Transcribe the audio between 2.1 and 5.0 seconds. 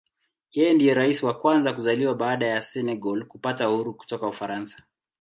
baada ya Senegal kupata uhuru kutoka Ufaransa.